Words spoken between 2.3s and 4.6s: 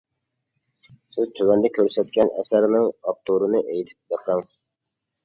ئەسەرنىڭ ئاپتورىنى ئېيتىپ بېقىڭ.